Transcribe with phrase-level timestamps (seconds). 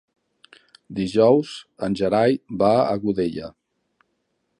[0.99, 1.51] Dijous
[1.87, 3.51] en Gerai va a Godella.